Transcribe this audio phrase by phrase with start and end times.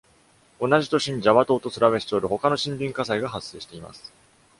[0.59, 4.11] 同じ年にジャワ島とスラウェシ島で他の森林火災が発生しています。